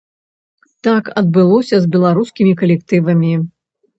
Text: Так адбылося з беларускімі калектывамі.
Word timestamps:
Так 0.87 1.09
адбылося 1.21 1.75
з 1.83 1.91
беларускімі 1.95 2.53
калектывамі. 2.61 3.33